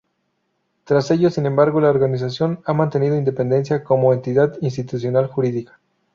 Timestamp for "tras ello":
0.83-1.29